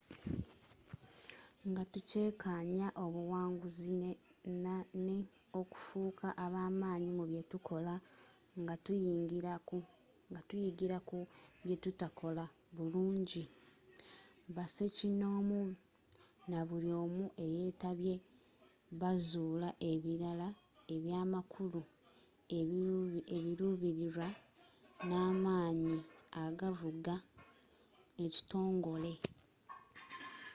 nga 1.69 1.83
tukyekanya 1.93 2.87
obuwanguzi 3.03 3.87
nne 4.93 5.17
okufuka 5.59 6.27
abamanyi 6.45 7.09
mu 7.17 7.23
byetukola 7.29 7.93
nga 10.33 10.41
tuyigila 10.47 10.97
ku 11.09 11.19
byetuttakola 11.65 12.43
bulungi 12.75 13.43
basekinomu 14.55 15.59
nabuli' 16.49 16.93
omu 17.03 17.25
eyetabye 17.45 18.15
bazula 19.01 19.69
ebilala 19.91 20.47
ebyamakulu 20.95 21.81
ebilubililwa 23.39 24.27
nne 25.03 25.17
amanyi 25.29 25.95
agavuga 26.43 27.15
ekitongole 28.25 29.13